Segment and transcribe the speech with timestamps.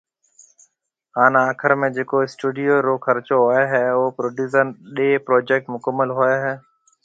[1.15, 6.35] ھان آخر ۾ جڪو اسٽوڊيو رو خرچو ھوئي ھيَََ او پروڊيوسر ڏي پروجيڪٽ مڪمل ھوئي
[6.43, 6.53] ھيَََ